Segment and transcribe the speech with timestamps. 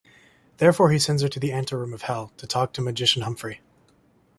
[0.57, 3.61] Therefore, he sends her to the anteroom of hell to talk to Magician Humfrey.